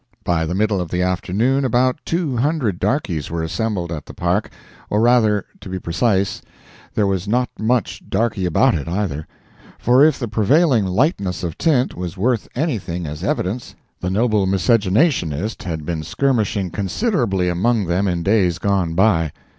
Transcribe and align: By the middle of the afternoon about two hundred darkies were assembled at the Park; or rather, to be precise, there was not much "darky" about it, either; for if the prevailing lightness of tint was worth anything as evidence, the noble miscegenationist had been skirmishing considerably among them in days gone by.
By 0.23 0.47
the 0.47 0.55
middle 0.55 0.81
of 0.81 0.89
the 0.89 1.03
afternoon 1.03 1.63
about 1.63 1.99
two 2.05 2.37
hundred 2.37 2.79
darkies 2.79 3.29
were 3.29 3.43
assembled 3.43 3.91
at 3.91 4.07
the 4.07 4.15
Park; 4.15 4.49
or 4.89 4.99
rather, 4.99 5.45
to 5.59 5.69
be 5.69 5.77
precise, 5.77 6.41
there 6.95 7.05
was 7.05 7.27
not 7.27 7.51
much 7.59 8.01
"darky" 8.09 8.47
about 8.47 8.73
it, 8.73 8.87
either; 8.87 9.27
for 9.77 10.03
if 10.03 10.17
the 10.17 10.27
prevailing 10.27 10.87
lightness 10.87 11.43
of 11.43 11.55
tint 11.55 11.93
was 11.95 12.17
worth 12.17 12.47
anything 12.55 13.05
as 13.05 13.23
evidence, 13.23 13.75
the 13.99 14.09
noble 14.09 14.47
miscegenationist 14.47 15.61
had 15.61 15.85
been 15.85 16.01
skirmishing 16.01 16.71
considerably 16.71 17.47
among 17.47 17.85
them 17.85 18.07
in 18.07 18.23
days 18.23 18.57
gone 18.57 18.95
by. 18.95 19.31